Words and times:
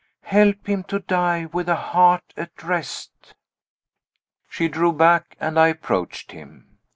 Help 0.23 0.65
him 0.65 0.83
to 0.85 0.97
die 0.97 1.45
with 1.45 1.69
a 1.69 1.75
heart 1.75 2.33
at 2.35 2.63
rest." 2.63 3.35
She 4.49 4.67
drew 4.67 4.91
back 4.91 5.37
and 5.39 5.59
I 5.59 5.67
approached 5.67 6.31
him. 6.31 6.79